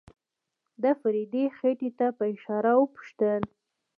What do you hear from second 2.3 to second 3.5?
اشاره وپوښتل.